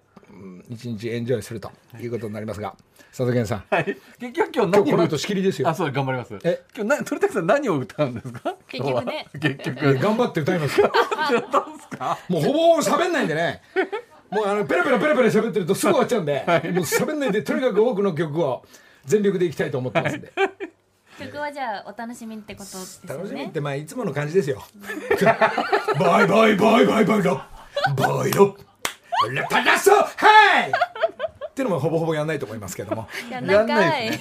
[0.68, 1.70] 一日エンジョイすると
[2.00, 2.74] いうことになりますが
[3.10, 3.64] 佐藤健さん。
[3.70, 3.96] はい。
[4.18, 5.68] 結局今日今何を日この後仕切りですよ。
[5.68, 6.38] あそう頑張ります。
[6.44, 6.62] え？
[6.74, 8.54] 今日な鳥谷さん何を歌うんですか？
[8.68, 9.26] 結局ね。
[9.40, 10.92] 結局頑張って歌いますよ。
[12.28, 13.60] もうほぼ喋んないんでね。
[14.30, 18.64] もうあのペラペラペラペラ喋ってるとすぐ終わっちゃうんで、もう喋んないでとにかく多くの曲を
[19.04, 20.32] 全力でいきたいと思ってますんで。
[21.18, 23.14] 曲はじゃあお楽しみってことですよね。
[23.18, 24.62] 楽しみってまあいつもの感じですよ。
[26.00, 27.42] バイバイバイバイバイロ。
[27.94, 28.56] バイロ
[29.30, 30.06] レパラソは
[30.66, 30.72] い
[31.52, 33.06] っていうのもほぼほぼやんないと思いますけども。
[33.30, 34.18] やんないかい。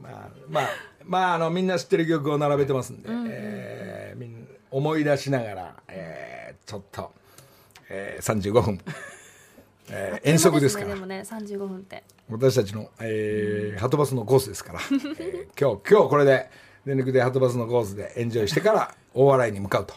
[0.00, 0.68] まあまあ
[1.04, 7.12] まああのみんな知ってる曲を並べてますんで、えーみん思い出しながら、えーちょっと、
[7.90, 8.80] えー、35分、
[9.90, 10.90] えー遠足ですから。
[10.90, 12.04] でもね35分って。
[12.30, 16.48] 私たちの、えー、ハトバスのコースですから、 えー今日今日これで
[16.86, 19.94] 全力でハトバスのコースでエンジョイしてから大笑いに向かうと。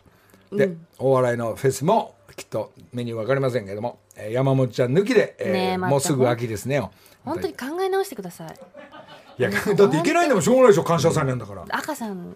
[0.57, 6.75] で、大笑いのフェスもきっとメニュー分かりませんけども、えー山本ちゃん抜きで、えーねえまたもうすぐ秋ですね。
[6.75, 6.91] よ
[7.23, 8.55] 本当に考え直してください。
[9.37, 11.65] いやだっていけないんだもんしょうがないでしょ感謝祭なんだから。
[11.69, 12.35] 赤さん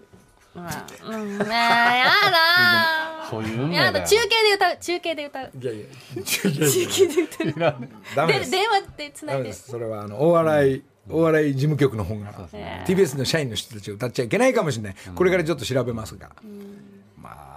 [0.55, 5.51] はうんねえやだそういうやだ中継で歌う中継で歌う。
[5.61, 5.85] いやいや
[6.23, 7.75] 中継で歌う。
[8.15, 9.53] ダメで電話でつないで。
[9.53, 12.83] それはあの大笑い、大笑い事務局の方が、ね。
[12.87, 16.33] TBS の社員の人たちが歌っちゃいけないかもしれない、これからちょっと調べますが、ま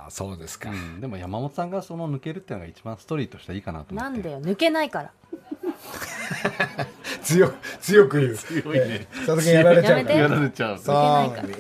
[0.06, 1.00] あそうですか、うん。
[1.00, 4.10] でも山本さんがその抜けるっていうのが一番ストーリーとしてはいいかなと思って。
[4.12, 4.40] なんだよ。
[4.40, 5.12] 抜けないから。
[7.22, 8.34] 強く強く言う。
[8.34, 9.06] 強いね。
[9.26, 10.08] 佐々木やられちゃうやめて。
[10.08, 10.78] からやられちゃう。
[10.78, 10.94] そう。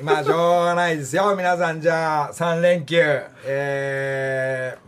[0.02, 1.34] まあしょうがないですよ。
[1.36, 3.00] 皆さんじゃあ3連休。
[3.46, 4.81] えー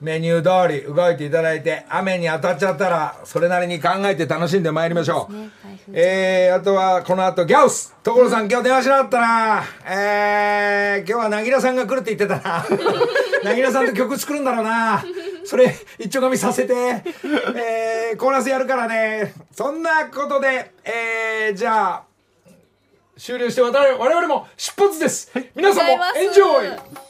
[0.00, 5.50] メニュー通り動いていただいて雨に当たっちゃったらそれなりに考えて楽しんでまいりましょう、ね。
[5.92, 7.94] えー、あとはこの後ギャオス。
[8.02, 9.62] 所さん今日電話しなかったな。
[9.84, 12.64] えー、今日はなぎらさんが来るって言ってたな。
[13.44, 15.04] なぎらさんと曲作るんだろうな。
[15.44, 16.72] それ一丁紙させて。
[16.72, 19.34] えー、コーラスやるからね。
[19.52, 22.02] そんなことでえー、じゃあ
[23.18, 25.30] 終了して我々も出発です。
[25.54, 27.09] 皆さんもエンジョイ